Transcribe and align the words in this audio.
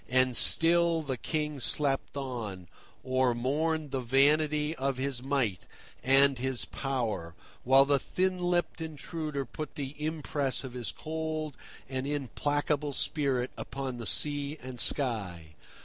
And 0.09 0.35
still 0.35 1.03
the 1.03 1.15
King 1.15 1.59
slept 1.59 2.17
on, 2.17 2.67
or 3.03 3.35
mourned 3.35 3.91
the 3.91 3.99
vanity 3.99 4.75
of 4.77 4.97
his 4.97 5.21
might 5.21 5.67
and 6.03 6.39
his 6.39 6.65
power, 6.65 7.35
while 7.63 7.85
the 7.85 7.99
thin 7.99 8.39
lipped 8.39 8.81
intruder 8.81 9.45
put 9.45 9.75
the 9.75 9.93
impress 10.03 10.63
of 10.63 10.73
his 10.73 10.91
cold 10.91 11.55
and 11.87 12.07
implacable 12.07 12.93
spirit 12.93 13.51
upon 13.55 13.97
the 13.97 14.07
sky 14.07 14.57
and 14.63 14.79
sea. 14.79 15.55